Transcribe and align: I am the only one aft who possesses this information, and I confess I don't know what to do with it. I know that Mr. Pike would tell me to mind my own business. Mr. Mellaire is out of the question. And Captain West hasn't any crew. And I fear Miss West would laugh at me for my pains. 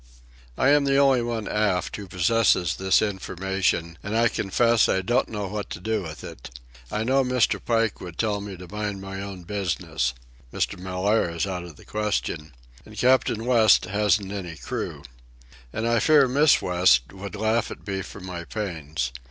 I 0.57 0.69
am 0.69 0.85
the 0.85 0.97
only 0.97 1.21
one 1.21 1.47
aft 1.47 1.95
who 1.95 2.07
possesses 2.07 2.73
this 2.77 3.03
information, 3.03 3.99
and 4.01 4.17
I 4.17 4.29
confess 4.29 4.89
I 4.89 5.01
don't 5.03 5.29
know 5.29 5.45
what 5.45 5.69
to 5.69 5.79
do 5.79 6.01
with 6.01 6.23
it. 6.23 6.49
I 6.91 7.03
know 7.03 7.23
that 7.23 7.31
Mr. 7.31 7.63
Pike 7.63 8.01
would 8.01 8.17
tell 8.17 8.41
me 8.41 8.57
to 8.57 8.67
mind 8.67 8.99
my 8.99 9.21
own 9.21 9.43
business. 9.43 10.15
Mr. 10.51 10.75
Mellaire 10.79 11.29
is 11.29 11.45
out 11.45 11.65
of 11.65 11.75
the 11.75 11.85
question. 11.85 12.51
And 12.83 12.97
Captain 12.97 13.45
West 13.45 13.85
hasn't 13.85 14.31
any 14.31 14.55
crew. 14.57 15.03
And 15.71 15.87
I 15.87 15.99
fear 15.99 16.27
Miss 16.27 16.63
West 16.63 17.13
would 17.13 17.35
laugh 17.35 17.69
at 17.69 17.85
me 17.85 18.01
for 18.01 18.19
my 18.21 18.43
pains. 18.43 19.11